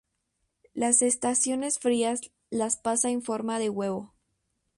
[0.73, 4.15] Las estaciones frías las pasa en forma de huevo.